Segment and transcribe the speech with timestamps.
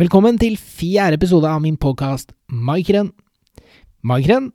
[0.00, 3.10] Velkommen til fjerde episode av min podkast Maikren.
[4.00, 4.46] Maikren,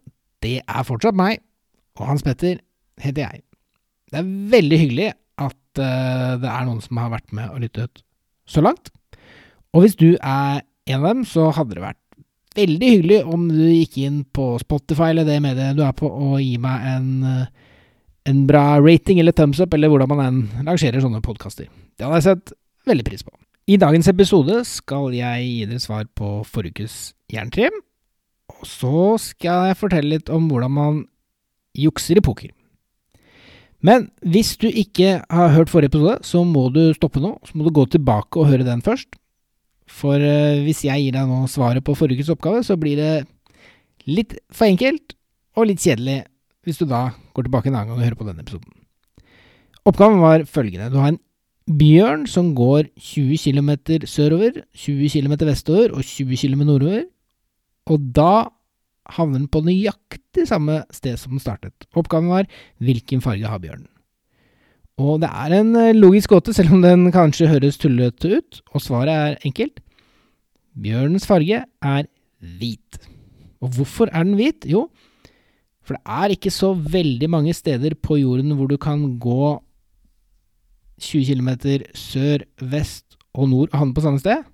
[0.42, 1.44] det er fortsatt meg,
[2.00, 2.56] og Hans Petter
[3.04, 3.44] heter jeg.
[4.10, 5.12] Det er veldig hyggelig
[5.46, 8.02] at uh, det er noen som har vært med og lyttet
[8.50, 8.90] så langt.
[9.76, 12.02] Og hvis du er en av dem, så hadde det vært
[12.58, 16.42] veldig hyggelig om du gikk inn på Spotify eller det mediet du er på, og
[16.42, 17.72] gi meg en, uh,
[18.34, 21.70] en bra rating eller thumbs up, eller hvordan man enn rangerer sånne podkaster.
[21.70, 23.38] Det hadde jeg sett veldig pris på.
[23.66, 26.98] I dagens episode skal jeg gi dere svar på forrige ukes
[27.34, 27.74] jerntrim,
[28.54, 31.00] og så skal jeg fortelle litt om hvordan man
[31.74, 32.52] jukser i poker.
[33.82, 37.34] Men hvis du ikke har hørt forrige episode, så må du stoppe nå.
[37.42, 39.18] Så må du gå tilbake og høre den først.
[39.90, 43.12] For uh, hvis jeg gir deg nå svaret på forrige ukes oppgave, så blir det
[44.06, 45.18] litt for enkelt
[45.58, 46.22] og litt kjedelig
[46.66, 48.74] hvis du da går tilbake en annen gang og hører på denne episoden.
[49.86, 50.94] Oppgaven var følgende.
[50.94, 51.22] Du har en
[51.66, 53.72] Bjørn som går 20 km
[54.06, 57.08] sørover, 20 km vestover og 20 km nordover.
[57.90, 58.46] Og da
[59.18, 61.88] havner den på nøyaktig samme sted som den startet.
[61.98, 63.90] Oppgaven var hvilken farge har bjørnen?
[65.02, 68.82] Og det er en eh, logisk gåte, selv om den kanskje høres tullete ut, og
[68.82, 69.82] svaret er enkelt.
[70.72, 72.08] Bjørnens farge er
[72.40, 73.02] hvit.
[73.60, 74.70] Og hvorfor er den hvit?
[74.70, 74.86] Jo,
[75.86, 79.56] for det er ikke så veldig mange steder på jorden hvor du kan gå
[81.02, 81.50] 20 km
[81.98, 84.46] sør, vest og nord og havner på samme sted,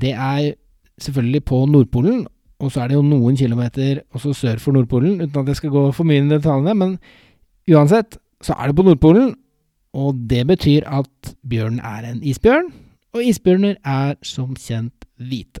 [0.00, 0.54] det er
[1.00, 2.26] selvfølgelig på Nordpolen,
[2.60, 5.74] og så er det jo noen kilometer også sør for Nordpolen, uten at jeg skal
[5.74, 6.96] gå for mye inn i detaljene, men
[7.68, 9.34] uansett så er det på Nordpolen,
[9.96, 12.72] og det betyr at bjørnen er en isbjørn,
[13.16, 15.60] og isbjørner er som kjent hvite.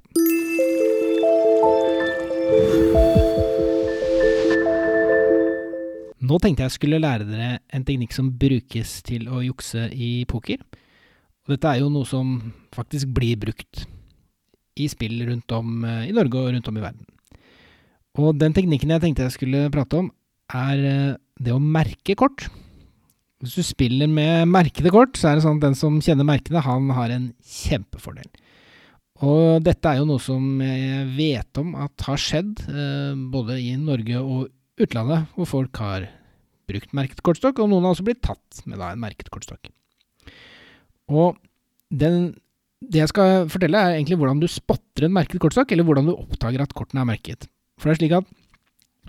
[6.26, 10.62] Nå tenkte jeg skulle lære dere en teknikk som brukes til å jukse i poker.
[11.46, 12.38] Og dette er jo noe som
[12.74, 13.84] faktisk blir brukt
[14.76, 17.04] i spill rundt om eh, i Norge og rundt om i verden.
[18.16, 20.08] Og den teknikken jeg tenkte jeg skulle prate om,
[20.52, 22.48] er eh, det å merke kort.
[23.44, 26.64] Hvis du spiller med merkede kort, så er det sånn at den som kjenner merkene,
[26.64, 28.28] han har en kjempefordel.
[29.24, 33.76] Og dette er jo noe som jeg vet om at har skjedd, eh, både i
[33.80, 34.48] Norge og
[34.80, 36.08] utlandet, hvor folk har
[36.66, 39.70] brukt merket kortstokk, og noen har også blitt tatt med da en merket kortstokk.
[41.12, 41.36] Og
[41.94, 42.34] den,
[42.82, 46.16] det jeg skal fortelle, er egentlig hvordan du spotter en merket kortstokk, eller hvordan du
[46.16, 47.46] oppdager at kortene er merket.
[47.78, 48.32] For det er slik at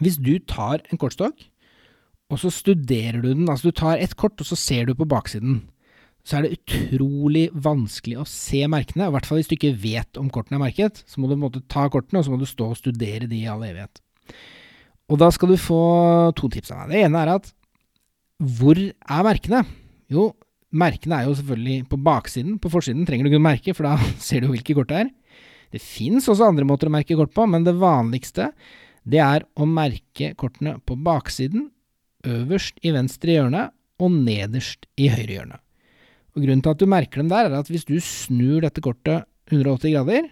[0.03, 1.47] hvis du tar en kortstokk,
[2.27, 5.07] og så studerer du den, altså du tar et kort, og så ser du på
[5.09, 5.63] baksiden,
[6.27, 10.19] så er det utrolig vanskelig å se merkene, i hvert fall hvis du ikke vet
[10.19, 10.99] om kortene er merket.
[11.07, 13.29] Så må du på en måte ta kortene, og så må du stå og studere
[13.31, 14.01] de i all evighet.
[15.07, 15.81] Og da skal du få
[16.35, 16.91] to tips av meg.
[16.91, 17.53] Det ene er at
[18.37, 19.63] hvor er merkene?
[20.13, 20.29] Jo,
[20.75, 22.57] merkene er jo selvfølgelig på baksiden.
[22.61, 23.95] På forsiden trenger du ikke merke, for da
[24.27, 25.13] ser du hvilke kort det er.
[25.73, 28.51] Det fins også andre måter å merke kort på, men det vanligste
[29.07, 31.69] det er å merke kortene på baksiden,
[32.27, 33.69] øverst i venstre hjørne
[34.03, 35.59] og nederst i høyre hjørne.
[36.35, 39.25] Og Grunnen til at du merker dem der, er at hvis du snur dette kortet
[39.47, 40.27] 180 grader,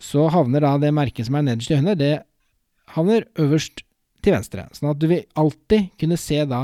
[0.00, 2.14] så havner da det merket som er nederst i hjørnet, det
[2.94, 3.84] havner øverst
[4.24, 4.66] til venstre.
[4.76, 6.62] Sånn at du vil alltid kunne se da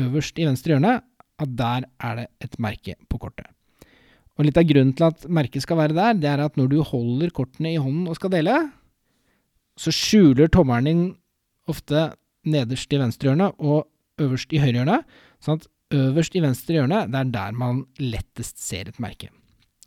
[0.00, 0.96] øverst i venstre hjørne
[1.42, 3.48] at der er det et merke på kortet.
[4.34, 6.80] Og litt av grunnen til at merket skal være der, det er at når du
[6.86, 8.56] holder kortene i hånden og skal dele,
[9.78, 11.04] så skjuler tommelen din
[11.70, 12.08] ofte
[12.46, 13.86] nederst i venstre hjørne og
[14.22, 14.98] øverst i høyre hjørne,
[15.42, 19.30] sånn at øverst i venstre hjørne, det er der man lettest ser et merke.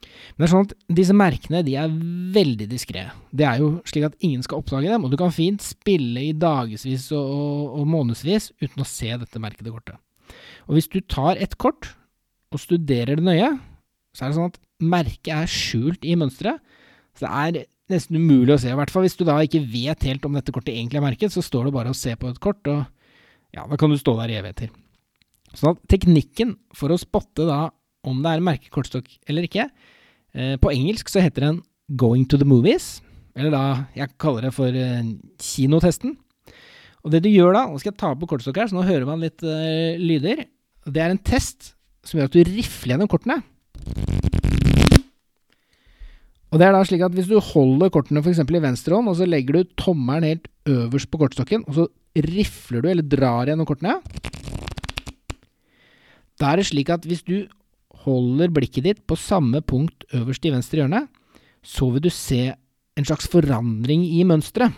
[0.03, 1.93] Men det er sånn at disse merkene de er
[2.35, 3.07] veldig diskré.
[3.33, 6.35] Det er jo slik at ingen skal oppdage dem, og du kan fint spille i
[6.37, 9.97] dagevis og, og, og månedsvis uten å se dette merkede kortet.
[10.67, 11.93] Og hvis du tar et kort
[12.53, 13.55] og studerer det nøye,
[14.15, 16.61] så er det sånn at merket er skjult i mønsteret.
[17.17, 18.71] Så det er nesten umulig å se.
[18.71, 21.33] I hvert fall hvis du da ikke vet helt om dette kortet egentlig er merket,
[21.33, 22.83] så står det bare og ser på et kort, og
[23.55, 24.73] ja, da kan du stå der i evigheter.
[25.55, 27.69] Sånn at teknikken for å spotte da
[28.07, 29.67] om det er en merkekortstokk eller ikke,
[30.37, 31.59] Eh, på engelsk så heter den
[31.97, 32.99] Going to the Movies,
[33.37, 33.63] eller da
[33.97, 36.17] jeg kaller det for eh, kinotesten.
[37.05, 39.05] Og det du gjør da, nå skal jeg ta på kortstokk her, så nå hører
[39.07, 40.41] man litt uh, lyder.
[40.83, 41.69] Det er en test
[42.03, 43.37] som gjør at du rifler gjennom kortene.
[46.51, 48.41] Og det er da slik at hvis du holder kortene f.eks.
[48.43, 51.87] i venstre hånd, og så legger du tommelen helt øverst på kortstokken, og så
[52.27, 53.99] rifler du eller drar gjennom kortene
[56.41, 57.45] Da er det slik at hvis du
[58.07, 61.05] holder blikket ditt på samme punkt øverst i venstre hjørne,
[61.63, 62.53] så vil du se
[62.97, 64.73] en slags forandring i mønsteret.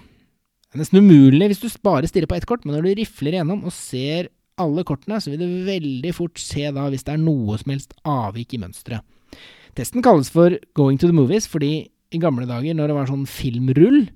[0.70, 3.38] Det er nesten umulig hvis du bare stirrer på ett kort, men når du rifler
[3.38, 4.30] igjennom og ser
[4.60, 7.96] alle kortene, så vil du veldig fort se da hvis det er noe som helst
[8.06, 9.06] avvik i mønsteret.
[9.78, 13.28] Testen kalles for Going to the Movies fordi i gamle dager, når det var sånn
[13.30, 14.08] filmrull,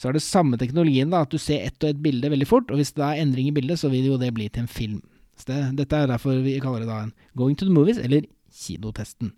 [0.00, 2.70] så er det samme teknologien, da, at du ser ett og ett bilde veldig fort,
[2.72, 5.02] og hvis det er endring i bildet, så vil jo det bli til en film.
[5.38, 8.24] Så det, dette er derfor vi kaller det da en Going to the Movies, eller
[8.52, 9.32] kinotesten.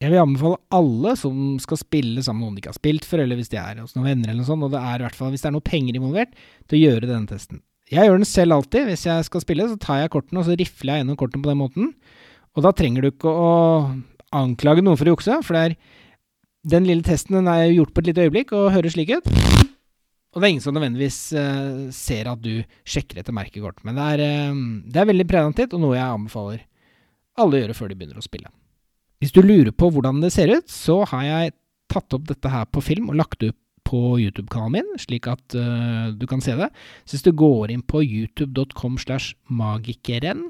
[0.00, 3.20] Jeg vil anbefale alle som skal spille sammen med noen de ikke har spilt for,
[3.20, 5.18] eller hvis de er hos noen venner eller noe sånt, og det er i hvert
[5.18, 6.32] fall hvis det er noe penger involvert,
[6.70, 7.60] til å gjøre denne testen.
[7.90, 8.86] Jeg gjør den selv alltid.
[8.86, 11.50] Hvis jeg skal spille, så tar jeg kortene, og så rifler jeg gjennom kortene på
[11.50, 11.90] den måten.
[12.54, 13.50] Og da trenger du ikke å
[14.40, 15.76] anklage noen for å jukse, for det er
[16.70, 19.28] den lille testen den er gjort på et lite øyeblikk og høres slik ut.
[20.30, 23.82] Og det er ingen som nødvendigvis uh, ser at du sjekker etter merkekort.
[23.84, 26.64] Men det er, uh, det er veldig preventivt, og noe jeg anbefaler
[27.42, 28.52] alle gjøre før de begynner å spille.
[29.20, 31.56] Hvis du lurer på hvordan det ser ut, så har jeg
[31.90, 33.58] tatt opp dette her på film og lagt det ut
[33.90, 36.68] på YouTube-kanalen min, slik at uh, du kan se det.
[37.04, 40.46] Så hvis du går inn på youtube.com slash magikeren,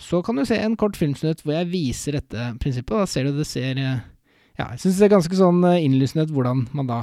[0.00, 3.00] så kan du se en kort filmsnutt hvor jeg viser dette prinsippet.
[3.00, 6.66] Da ser du det ser Ja, jeg syns det er ganske sånn innlysende ut hvordan
[6.76, 7.00] man da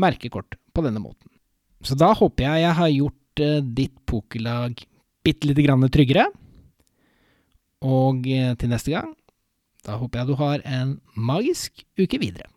[0.00, 1.30] merker kort på denne måten.
[1.86, 4.84] Så da håper jeg jeg har gjort uh, ditt pokerlag
[5.26, 6.28] bitte lite grann tryggere.
[7.84, 9.12] Og eh, til neste gang,
[9.86, 12.50] da håper jeg du har en magisk uke videre.